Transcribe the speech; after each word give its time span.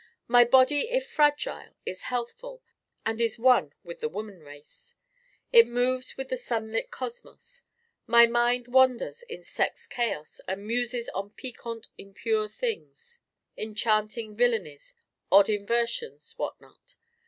My 0.27 0.45
Body 0.45 0.89
if 0.89 1.05
fragile 1.07 1.75
is 1.85 2.01
healthful, 2.09 2.63
and 3.05 3.21
is 3.21 3.37
one 3.37 3.75
with 3.83 3.99
the 3.99 4.09
woman 4.09 4.39
race: 4.39 4.95
it 5.51 5.67
moves 5.67 6.17
with 6.17 6.29
the 6.29 6.37
sunlit 6.37 6.89
cosmos. 6.89 7.61
My 8.07 8.25
Mind 8.25 8.67
wanders 8.67 9.21
in 9.21 9.43
sex 9.43 9.85
chaos 9.85 10.41
and 10.47 10.65
muses 10.65 11.07
on 11.09 11.29
piquant 11.29 11.85
impure 11.99 12.47
things, 12.49 13.19
enchanting 13.55 14.35
villainies, 14.35 14.95
odd 15.31 15.49
inversions, 15.49 16.31
whatnot. 16.35 16.95